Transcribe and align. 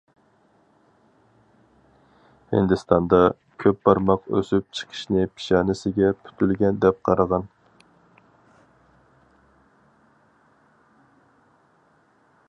ھىندىستاندا، 2.53 3.19
كۆپ 3.63 3.83
بارماق 3.89 4.23
ئۆسۈپ 4.37 4.79
چىقىشنى 4.79 5.27
پېشانىسىگە 5.35 6.09
پۈتۈلگەن 6.23 6.81
دەپ 6.87 7.05
قارىغان. 7.09 7.47